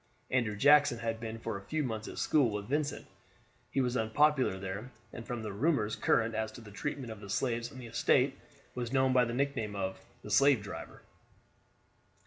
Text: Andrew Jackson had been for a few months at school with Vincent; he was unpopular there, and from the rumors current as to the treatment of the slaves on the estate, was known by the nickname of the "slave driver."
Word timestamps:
Andrew 0.31 0.55
Jackson 0.55 0.97
had 0.97 1.19
been 1.19 1.37
for 1.37 1.57
a 1.59 1.65
few 1.65 1.83
months 1.83 2.07
at 2.07 2.17
school 2.17 2.49
with 2.49 2.67
Vincent; 2.67 3.05
he 3.69 3.81
was 3.81 3.95
unpopular 3.95 4.57
there, 4.57 4.89
and 5.13 5.27
from 5.27 5.43
the 5.43 5.53
rumors 5.53 5.95
current 5.95 6.33
as 6.33 6.51
to 6.53 6.59
the 6.59 6.71
treatment 6.71 7.11
of 7.11 7.19
the 7.19 7.29
slaves 7.29 7.71
on 7.71 7.77
the 7.77 7.85
estate, 7.85 8.35
was 8.73 8.91
known 8.91 9.13
by 9.13 9.25
the 9.25 9.33
nickname 9.35 9.75
of 9.75 10.03
the 10.23 10.31
"slave 10.31 10.63
driver." 10.63 11.03